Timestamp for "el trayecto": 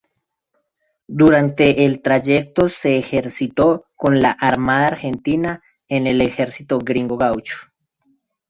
1.85-2.69